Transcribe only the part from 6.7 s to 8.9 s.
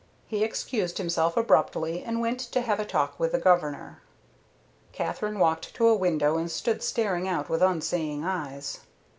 staring out with unseeing eyes.